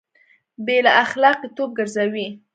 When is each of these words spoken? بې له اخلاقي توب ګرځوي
بې 0.65 0.77
له 0.85 0.91
اخلاقي 1.03 1.47
توب 1.55 1.69
ګرځوي 1.79 2.27